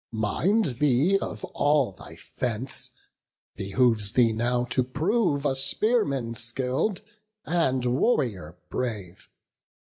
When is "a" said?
5.45-5.53